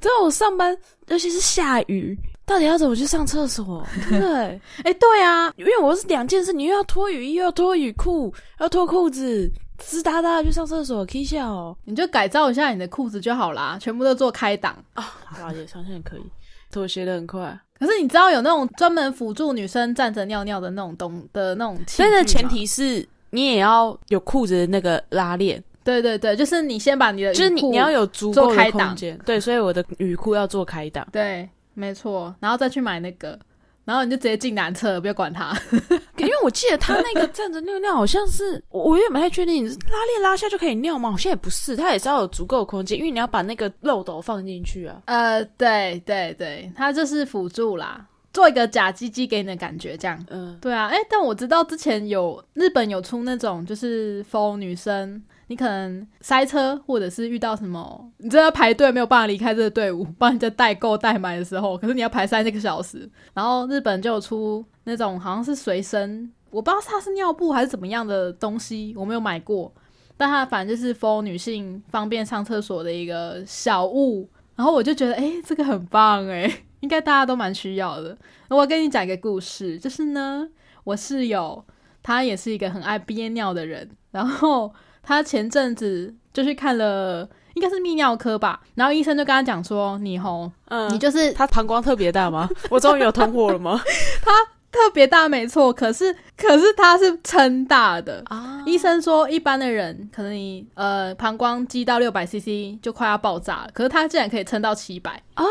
[0.00, 0.76] 对，我上班，
[1.08, 2.16] 尤其是下雨，
[2.46, 3.84] 到底要怎么去上厕所？
[4.08, 4.18] 对？
[4.84, 9.50] 哎，对啊，因为我是两件事，你又要脱雨衣，又要脱雨裤，要脱裤子，
[9.82, 11.76] 湿哒哒的去上厕所，可以笑哦。
[11.84, 15.02] 你就改造一下你的裤子就好啦，全部都做开档啊。
[15.24, 16.22] 好，也相信可以，
[16.70, 17.58] 妥协的很快。
[17.78, 25.62] 可是你知道有那种专门辅助女生站着尿尿的那种东的那种器具但是前提是你也要有裤子的那个拉链。
[25.88, 33.38] 对对对，就是你先把你的就是你你要有足够的空间，对，所以我的雨裤要做开档，对，没错，然后再去买那个，
[33.86, 35.56] 然后你就直接进男厕，不要管它，
[36.18, 41.10] 因为我记得他那个站着尿尿好像是，我也不太确定，拉链拉下就可以尿吗？
[41.10, 45.00] 好像也不是，它也是要有足够的空间，因为你要把那个漏斗放进去啊。
[45.06, 48.06] 呃，对对对，它就是辅助啦，
[48.38, 55.20] 做一个假鸡鸡给你的感觉，这样，嗯，对啊，哎，但我知道之前有日本有出那种就是 for 女生。
[55.48, 63.10] 你可能塞车，或者是遇到什么，你正在排队没有办法离开这个队伍，帮人家代购代买的时候，可是你要排三个小时。
[63.34, 69.72] 然后日本就有出那种好像是随身，我不知道它是尿布还是怎么样的东西，我没有买过，
[70.18, 74.28] 但它反正就是 for 女性方便上厕所的一个小物。
[74.54, 78.16] 然后我就觉得，哎，这个很棒，哎，应该大家都蛮需要的。
[78.48, 80.48] 我跟你讲一个故事，就是呢，
[80.84, 81.64] 我室友
[82.02, 84.72] 他也是一个很爱憋尿的人，然后。
[85.00, 92.46] 他前阵子就去看了，应该是泌尿科吧，然后医生就跟他讲说：“你吼，嗯，你就是他膀胱特别大吗？
[92.68, 93.80] 我终于有通过了吗？
[94.20, 94.30] 他
[94.70, 98.62] 特别大，没错，可是可是他是撑大的啊。
[98.66, 105.44] 医生说，一般的人可能你呃膀胱积到六百 CC 就快要爆炸了，可是他竟然可以撑到七百哦。”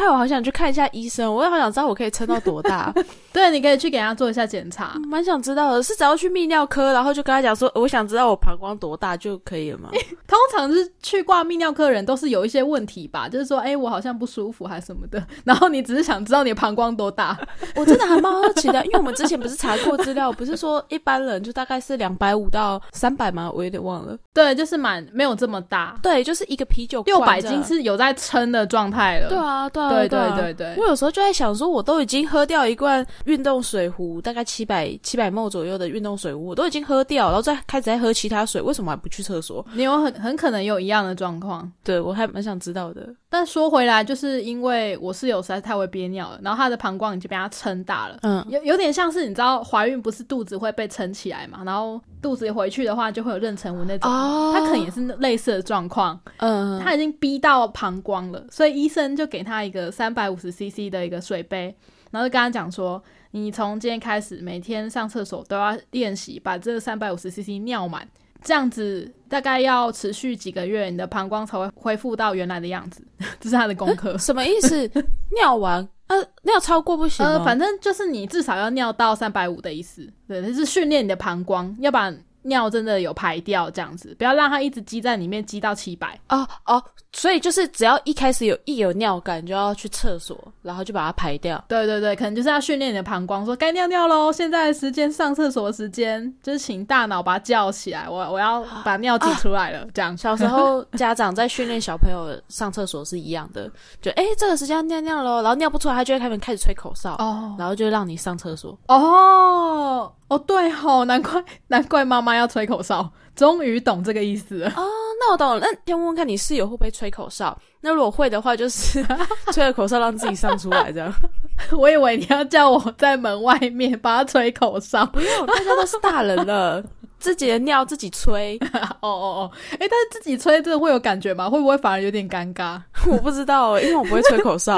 [0.00, 2.92] 还有，好想去看一下医生，我也好想知道我可以撑到多大。
[3.32, 5.82] 对，你可以去给他做一下检查，蛮想知道的。
[5.82, 9.90] 是只要去泌尿科，然后就跟他讲说，我想知道我膀胱多大就可以了吗？
[10.26, 15.22] 通常是去挂泌尿科的人都是有一些问题吧，就是说，哎，我好像不舒服还是什么的。
[15.44, 17.38] 然后你只是想知道你的膀胱多大。
[17.74, 23.50] 我真的还蛮好奇的，因为我们之前不是查过资料，不是说一般人就大概是两百五到三百吗？
[23.54, 24.16] 我有点忘了。
[24.32, 25.96] 对，就是蛮没有这么大。
[26.02, 29.28] 对，就是一个啤酒六百斤是有在撑的状态了。
[29.28, 29.68] 对啊。
[29.68, 39.64] 对对对对对，我有时候就在想，说我都已经喝掉一罐运动水壶，大概七百七百沫左右的运动水壶，我都已经喝掉，然后再开始在喝其他水，为什么还不去厕所？
[39.74, 43.08] 你有很很可能有一样的状况，对我还蛮想知道的。
[43.28, 54.10] 但说回来，就是因为我室友实在太会憋尿了，然后他的膀胱已经被他撑大了，嗯，有有点像是你知道怀孕不是肚子会被撑起来嘛，然后肚子回去的话就会有妊娠纹那种，
[54.52, 61.72] 他可能也是类似的状况，嗯，他已经逼到膀胱了，所以医生就给他一个三百五十 CC 的一个水杯，
[62.10, 68.08] 然后就跟他讲说，你从今天开始每天上厕所都要练习把这三百五十 CC 尿满。
[68.42, 73.06] 这样子大概要持续几个月，你的膀胱才会恢复到原来的样子。
[73.38, 74.16] 这是他的功课。
[74.18, 74.90] 什么意思？
[75.36, 80.10] 尿完呃，尿超过不行呃，反正就是你至少要尿到三百五的意思。
[80.26, 82.18] 对，就是训练你的膀胱，要不然。
[82.42, 91.62] 尿真的有排掉，这样子不要让它一直积在里面，积到七百哦哦，所以就是只要一开始有一有尿感，就要去厕所，然后就把它排掉。
[91.68, 99.86] 对对对，可能就是要训练你的膀胱，说该尿尿喽，现在时间上厕所时间，就是请大脑把它叫起来，我我要把尿挤出来了。
[99.92, 103.70] 这样，小时候家长在训练小朋友上厕所是一样的，
[104.00, 110.12] 就哎这个时间要尿尿喽，然后尿不出来，他就会开门开始吹口哨哦，然后就让你上厕所哦。
[110.28, 114.84] 哦，对吼，难怪难怪妈妈要吹口哨，终于懂这个意思了哦！
[115.20, 117.56] 那我懂了，那先问问看你室友会不会吹口哨？
[117.80, 119.04] 那如果会的话，就是
[119.52, 121.12] 吹了口哨让自己上出来这样。
[121.72, 126.82] 我以为你要叫我在门外面帮他吹口哨，不用，大家都是大人了。
[127.18, 131.50] 自己的尿自己吹，哦 哦哦，哎，但是自己吹真的会有感觉吗？
[131.50, 132.80] 会不会反而有点尴尬？
[133.06, 134.76] 我不知道，因为我不会吹口哨。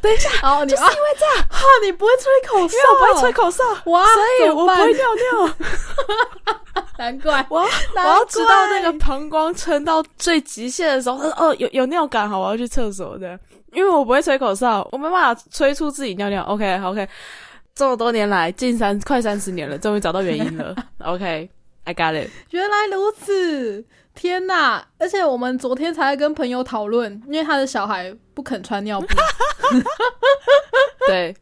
[0.00, 5.54] 等一下，哦，就是因为这样，哈，你不会吹口哨，我不会吹口哨，哇，所以我不会尿尿。
[6.98, 13.38] 难怪，我我要知道那个膀胱撑到最极限的时候，哦，有有尿感，好，我要去厕所的，
[13.72, 16.42] 因为我不会吹口哨，我没办法催促自己尿尿。
[16.44, 17.08] OK，OK，
[17.74, 20.74] 这么多年来，近三快三十年了，终于找到原因了。
[20.98, 21.50] OK。
[21.86, 22.30] I got it。
[22.48, 24.82] 原来如此，天哪！
[24.98, 29.06] 而且我们昨天才跟朋友讨论，因为他的小孩不肯穿尿布。
[31.06, 31.36] 对，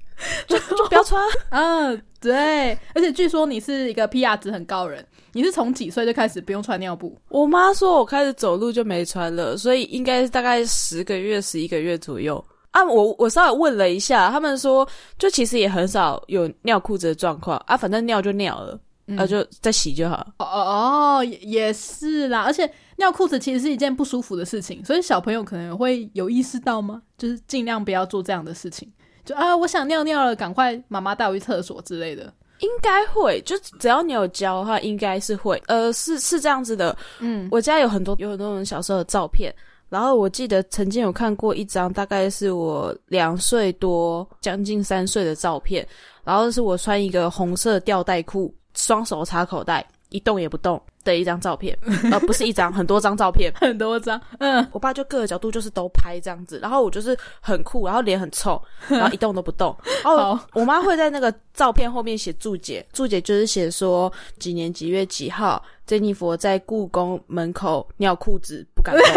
[0.49, 1.23] 就就不要穿。
[1.51, 2.71] 嗯，对。
[2.95, 7.15] 而且据说你是一个 PR 值很高人，你是从几岁就开始不用穿尿布？
[7.29, 12.43] 我妈说我开始走路就没穿了，所以应该是大概十个月、十一个月左右。
[12.71, 14.89] 啊，我我稍微问了一下，他们说
[15.19, 18.79] 就其实也很少有尿裤子的状况啊，反正尿就尿了。
[19.19, 20.25] 啊就再洗就好。
[20.39, 22.43] 哦哦哦，也是啦。
[22.43, 27.03] 而且尿裤子其实是一件不舒服的事情，所以小朋友可能会有意识到吗？
[27.19, 28.91] 就是尽量不要做这样的事情，
[29.25, 32.33] 就啊，我想尿尿了，赶快妈妈带我去厕所之类的。
[32.61, 35.61] 应该会，就只要你有教的话，应该是会。
[35.67, 39.53] 呃，是是这样子的，嗯，我家有很多有很多人小时候的照片，
[39.89, 45.87] 然后我记得曾经有看过一张，大概是我两岁多将近三岁的照片，
[46.23, 49.87] 然后是我穿一个红色吊带裤，双手插口袋。
[50.11, 51.77] 一动也不动的一张照片，
[52.11, 54.21] 呃，不是一张，很多张照片， 很多张。
[54.39, 59.77] 嗯，我爸就各个角度就是都拍这样子，然后我就是很酷，然后脸很臭， 然后一动都不动。
[60.05, 69.05] 哦，我妈会在那个照片后面写注解，注解就是写说几年几月几号，珍妮佛在故宫门口尿裤子不敢动。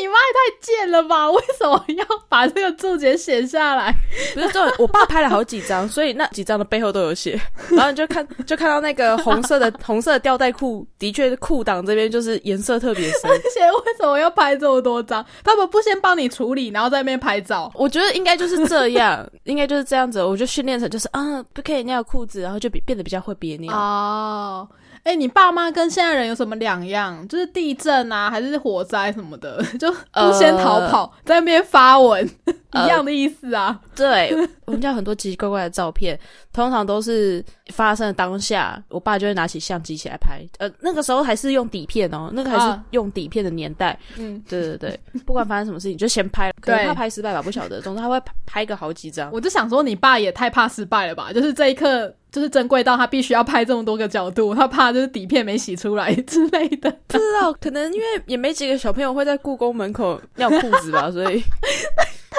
[0.00, 1.30] 你妈也太贱了吧！
[1.30, 3.94] 为什么要把这个注解写下来？
[4.34, 7.38] 不是，这我爸拍了好几张，所以那几张的背后都有写。
[7.70, 13.30] 然后你就看，就看到那个红色的 红色的吊带裤，的确是裤裆这边就是颜色特别深。
[13.30, 15.24] 而且为什么要拍这么多张？
[15.44, 17.70] 他们不先帮你处理，然后在那边拍照？
[17.74, 20.22] 我觉得应该就是这样， 应该就是这样子。
[20.22, 24.68] 我就训练成就是啊，不可以尿裤子，然后就比变得比较会憋尿哦。
[25.02, 27.26] 哎，你爸妈跟现在人有什么两样？
[27.28, 32.28] 就是地震啊，还是火灾什么的， 就不先逃跑，在那边发文，
[32.72, 33.80] 一样的意思啊。
[33.96, 34.34] 对，
[34.64, 36.18] 我们家很多奇奇怪怪的照片，
[36.52, 40.42] 通常都是发生的当下，我爸就会拿起相机起来拍。
[40.58, 43.98] 呃，那个时候还是用底片哦，那个还是用底片的年代。
[44.16, 47.80] 嗯，对对对，不管发生什么事情，就先拍，可能怕拍失败吧，不晓得。
[47.80, 49.30] 总之他会拍个好几张。
[49.32, 51.32] 我就想说，你爸也太怕失败了吧？
[51.32, 52.14] 就是这一刻。
[52.30, 56.88] 就是珍贵到他必须要拍这么多个角度，他怕就是底片没洗出来之类的。
[57.08, 61.42] 不知道，可能因为也没几个小朋友会在故宫门口尿裤子吧，所以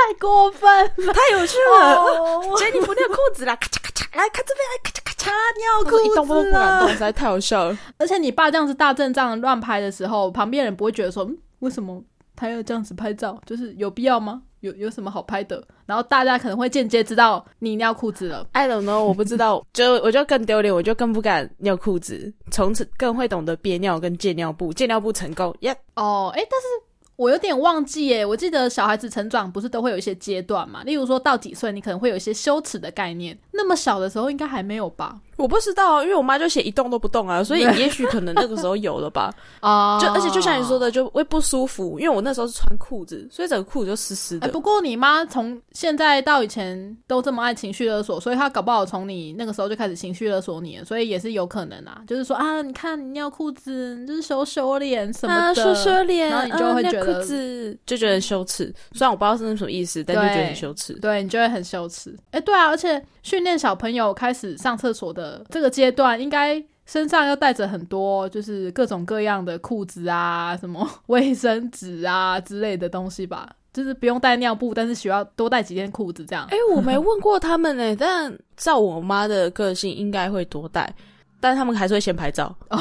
[0.02, 2.58] 太过分了，太有趣了。
[2.58, 7.78] 杰尼弗尿裤子啦，咔嚓咔嚓，来看这边，咔嚓咔嚓尿裤子一动都不敢动，实在太好笑了。
[7.98, 12.02] 而且你爸这样子大阵仗乱拍的时候，旁边人不会觉得说，嗯，为什么
[12.36, 13.40] 他要这样子拍照？
[13.46, 14.42] 就是有必要吗？
[14.62, 15.64] 有有什么好拍的？
[15.86, 18.46] 然后大家可能会间接知道你尿裤子了。
[18.54, 25.56] I don't know，我不知道， 就我就更丢脸，我就更不敢尿裤子，从此更会懂得憋尿跟戒尿布，戒尿布成功。
[25.60, 25.76] 耶！
[25.96, 26.68] 哦，哎，但是。
[27.22, 30.82] 我有点忘记耶，我记得小孩子成长不是都会有一些阶段嘛？
[30.84, 33.38] 例如说到几岁，你可能会有一些羞耻的概念。
[33.52, 35.20] 那么小的时候应该还没有吧？
[35.42, 39.34] 我不知道，因为我妈就写一动都不动啊，所以也许可能那个时候有了吧。
[39.60, 44.48] 啊， 就而且就像你说的，就会不舒服，因为我那时候是穿裤子，所以整个裤子就湿湿的。
[44.50, 52.02] 不过你妈从现在到以前都这么爱情绪勒索，所以她搞不好从你那个时候就开始情绪勒索你了，所以也是有可能啊。
[52.06, 57.22] 就是说啊，你看你尿裤子，就是羞羞脸什么的，羞羞脸，然后你就会觉得。
[57.22, 60.92] 子就觉得羞耻，虽然我不知道是什么意思，但就觉得很羞耻。
[60.94, 62.18] 对你就会很羞耻。
[62.32, 73.50] 哎，对啊，而且训练小朋友开始上厕所的这个阶段，应该身上要带着很多，就是各种各样的裤子啊，什么卫生纸啊之类的东西吧。
[73.74, 76.46] 就是不用带尿布，但是需要多带几件裤子这样。
[76.50, 80.94] 哎，我没问过他们哎，但照我妈的个性，应该会多带。
[81.42, 82.78] 但他们还是会先拍照哦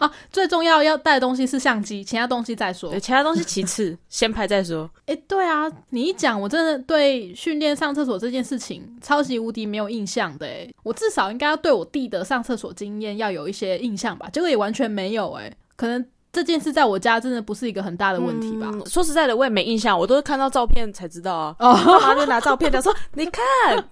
[0.00, 0.10] 啊！
[0.32, 2.90] 最重要要带的东西是相机，其他东西再说。
[2.90, 4.90] 对，其他东西其次， 先拍再说。
[5.06, 10.46] 哎，对啊，你一讲，我真的对训练上厕所这件事情超级无敌没有印象的。
[10.46, 14.28] 哎，我至少应该要对我弟的上厕所经验要有一些印象吧？
[14.32, 15.30] 结果也完全没有。
[15.32, 16.04] 哎，可能。
[16.32, 18.70] 这件事在我家真的不是一个很大的问题吧？
[18.86, 21.56] 说实在的，我也没印象，我都是看到照片才知道啊。
[21.58, 23.42] 哦，然后就拿照片，她说：“你看，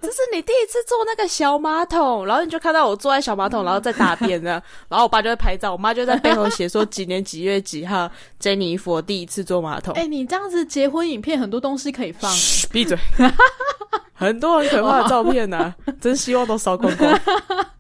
[0.01, 4.63] 这是你第一次坐那个小马桶。”然后你就看到我坐在小马桶，然后在大便呢。
[4.89, 8.09] 然后我爸就会拍照，我妈就在背后写说：“几年几月几号
[8.41, 12.33] ，Jennifer 第一次坐马桶。”哎，你这样子结婚影片很多东西可以放。
[12.71, 12.97] 闭嘴！
[14.15, 17.21] 很多很可怕的照片呢，真希望都烧光光。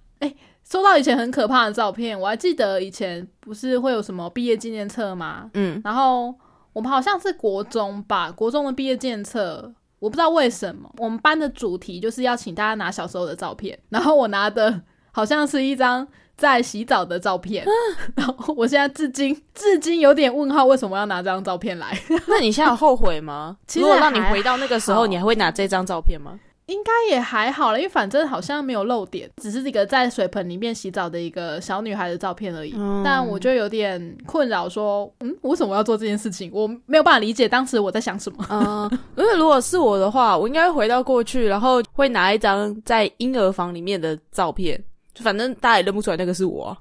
[0.70, 5.50] 收到以前很可怕的照片，我还记得以前不是会有什么毕业纪念册吗？
[5.54, 6.34] 嗯，然后
[6.74, 16.06] 我们好像是国中吧，国中的毕业纪念册，我不知道为什么我们班的主题就是要请大家拿小时候的照片，然后我拿的好像是一张
[16.36, 17.64] 在洗澡的照片，
[18.14, 21.98] 然后我现在至今至今有点问号，为什么要拿这张照片来？
[22.26, 23.56] 那你现在有后悔吗？
[23.74, 26.38] 如果让你回到那个时候，你还会拿这张照片吗？
[26.68, 32.74] 应该也还好了，因为反正好像没有漏点，只是一个在水盆里面洗澡的一个小女孩的照片而已。
[33.02, 36.50] 但我就有点困扰，说，嗯，为什么我要做这件事情？
[36.52, 38.44] 我没有办法理解当时我在想什么。
[38.50, 44.82] 嗯，因为如果是我的话，我应该回到过去，然后会拿一张在婴儿房里面的照片。
[45.20, 46.76] 反正大家也认不出来那个是我，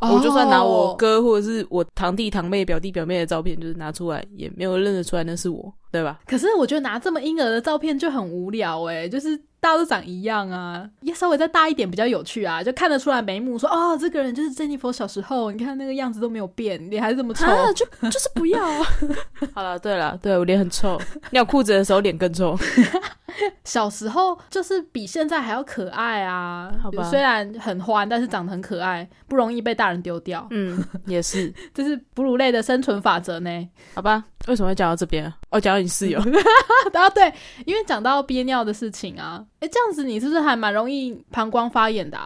[0.00, 6.18] 我就算拿我哥或者是我堂弟堂妹表弟表妹的照片，就是拿出来也没有认得出来那是我，对吧？
[6.26, 18.60] 可是我觉得拿这么婴儿的照片就很无聊哎，就是大家都长一样啊，也稍微再大一点比较有趣啊，就看得出来眉目，说哦，这个人就是 Jennifer 小时候，你看那个样子都没有变，脸还是这么臭，就就是不要。
[19.54, 21.00] 好了，对了，对我脸很臭，
[21.30, 22.58] 尿裤子的时候脸更臭。
[23.64, 27.04] 小时候就是比现在还要可爱啊，好吧？
[27.04, 30.44] 虽然很欢，但是长得很可爱，不容易被大人丢掉。
[30.50, 33.68] 嗯，也是， 这是哺乳类的生存法则呢。
[33.94, 34.24] 好吧？
[34.48, 35.32] 为什么会讲到这边？
[35.50, 36.18] 哦，讲到你室友。
[36.18, 37.32] 啊，对，
[37.64, 39.46] 因为讲到憋尿的事情啊。
[39.62, 42.18] 哎，这样子你是不是还蛮容易膀胱发炎的？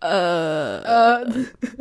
[0.00, 1.24] 呃呃，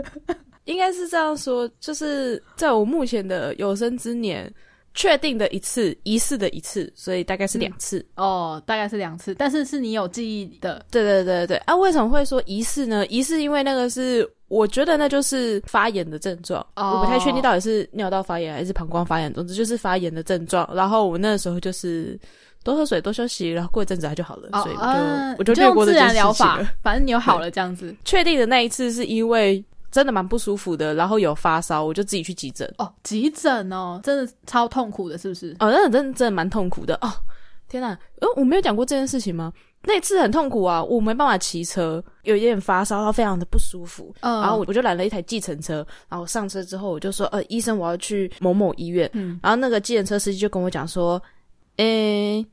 [0.65, 4.53] 应该是这样说，就是在我目前的有生之年。
[4.93, 13.07] 确定的一次，疑似的一次，所以大概是两次哦，大概是两次，但是是你有记忆的，对对对对啊，为什么会说疑似呢？
[13.07, 20.69] 疑似因为那个是，我觉得那就是发炎的症状，我不太确定到底是尿道发炎还是膀胱发炎，总之就是发炎的症状。
[20.75, 22.19] 然后我那个时候就是
[22.63, 27.95] 多喝水，多休息，然后过一阵子它就好了，所以我就我就略过自然疗法， 反正你有好了这样子。
[28.05, 29.63] 确定的那一次是因为。
[29.91, 32.73] 真的蛮不舒服的，然后有发烧，我就自己去急诊。
[32.77, 35.51] 哦，急诊哦，真的超痛苦的，是不是？
[35.59, 37.11] 哦，那真的真的蛮痛苦的哦。
[37.67, 37.89] 天哪，
[38.21, 39.51] 呃，我没有讲过这件事情吗？
[39.83, 44.15] 那次很痛苦啊，我没办法骑车，有一点发烧，然后非常的不舒服。
[44.21, 49.09] 嗯，然后我我就拦了一台计程车，然后上车之后我就说，呃，医生，我要去某某医院。
[49.11, 51.21] 嗯，然后那个计程车司机就跟我讲说，
[51.77, 52.45] 诶，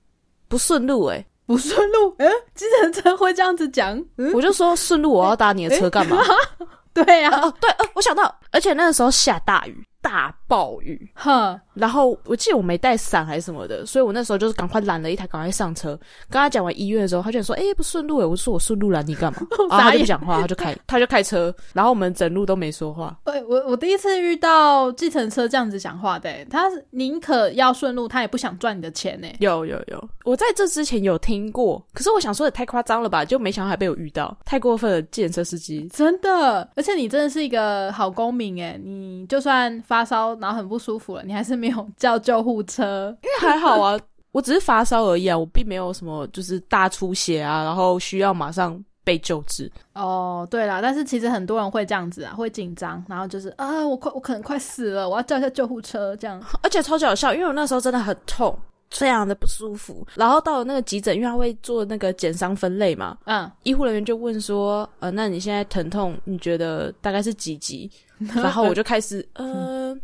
[0.49, 4.03] 不顺路，诶，不顺路，诶，计程车会这样子讲？
[4.35, 6.19] 我就说顺路，我要搭你的车干嘛？
[6.95, 9.87] 对呀，哦，对，啊，我想到，而且那个时候下大雨。
[10.09, 11.61] 大暴雨，哼！
[11.75, 15.91] 然后我记得我没带伞还是什么的，所以我那时候就是赶快拦了一台，赶快上车。
[16.31, 19.39] 跟他讲完医院的时候，他就说：“哎，不顺路哎。”我说：“我顺路拦你干嘛？”
[19.69, 21.55] 然后他就不讲话，他就开， 他就开车。
[21.75, 23.15] 然后我们整路都没说话。
[23.23, 29.29] 对我，我第一次遇到计程车这样子讲话的，他宁可要顺路，他也不想赚你的钱呢。
[29.41, 35.03] 有有有，我在这之前有听过，可是我想说也太夸张了吧，就没想到还被我遇到，太过分了！
[35.03, 39.69] 计程车司机真的，而且你真的是一个好公民哎，你就算。
[39.87, 43.17] 发烧，然后很不舒服了，你还是没有叫救护车？
[43.23, 43.99] 因为还好啊，
[44.33, 49.71] 我只是发烧而已啊，我并没有什么就是大出血啊，然后需要马上被救治。
[49.95, 56.43] 哦，对啦，但是其实很多人会这样子啊，会紧张，然后就是啊，我快，我可能快死了，我要叫一下救护车这样。
[56.63, 58.57] 而且超级好笑，因为我那时候真的很痛。
[58.91, 67.91] 非常的不舒服，然后到了那个急诊，因为他会做那个减伤分类嘛，嗯，医护人员就问说，呃，那你现在疼痛，你觉得大概是几级？
[68.35, 69.97] 然后我就开始，呃，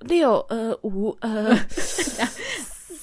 [0.00, 1.56] 六，呃，五，呃。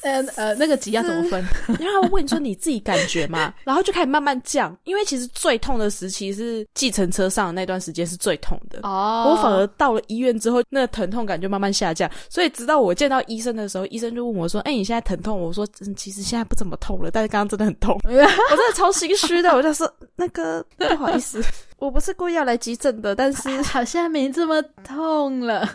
[0.04, 1.44] 呃呃，那个级要怎么分？
[1.80, 9.28] 然后问你说你自己感觉嘛，然后就开始慢慢降，因为其实最痛的时期是计程车上的那段时间是最痛的哦。
[9.30, 18.00] 我反而到了医院之后，那个疼痛感就慢慢下降，所以直到我见到医生的时候，医生就问我说：“哎，你现在疼痛？”我说：“嗯其实现在不怎么痛了，但是刚刚真的很痛。
[18.06, 21.42] ”我真的超心虚的，我就说：“那个不好意思，
[21.78, 25.70] 我不是故意要来急诊的，但是好像没这么痛了。”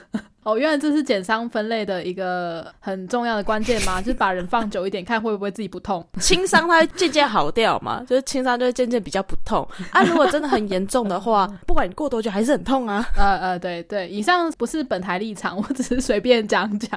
[0.47, 4.01] 哦，原来这是减伤分类的一个很重要的关键吗？
[4.01, 6.07] 就是把人放久一点，看会不会自己不痛。
[6.23, 9.67] 轻伤它会渐渐好掉嘛，就是轻伤就会渐渐比较不痛。
[9.91, 13.05] 啊，如果真的很严重的话， 不管你过多久还是很痛啊。
[13.17, 16.97] 呃呃，对对，以上不是本台立场，我只是随便讲讲，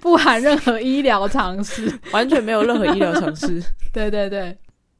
[0.00, 3.62] 不含任何医疗常识， 完全没有任何医疗常识。
[3.92, 4.56] 对对对。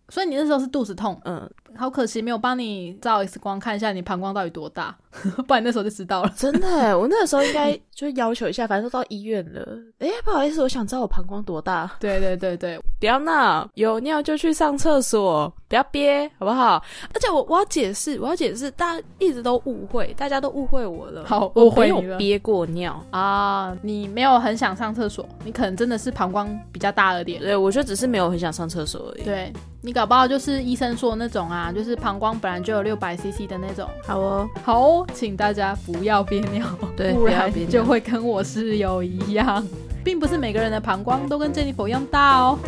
[0.08, 4.96] 所以你那时候是肚子痛，嗯，好可惜没有帮你照 X 光看一下你膀胱到底多大，
[5.46, 6.32] 不然那时候就知道了。
[6.36, 9.66] 真的，我那个时候应该 就要求一下，反正都到医院了。
[9.98, 11.90] 哎，不好意思，我想知道我膀胱多大。
[12.00, 16.82] 对对对对， 不要闹，有尿就去上厕所，不要憋，好不好？
[17.14, 21.24] 而且我我要解释，我要解释，大家一直都误会，大家都误会我了。
[21.26, 22.16] 好，误会你了。
[22.18, 23.76] 憋过尿啊？
[23.82, 27.40] 你没有很想上厕所，你可能真的是膀胱比较大了点。
[27.40, 29.24] 对，我觉得只是没有很想上厕所而已。
[29.24, 29.52] 对。
[29.82, 33.88] 你搞不好就是医生说的那种啊，就是膀胱本来就有六百 CC 的那种。
[34.04, 39.66] 好哦，好哦，请大家不要憋尿， 对，不然就会跟我室友一样，
[40.04, 42.58] 并不是每个人的膀胱都跟 Jennifer 一样大哦。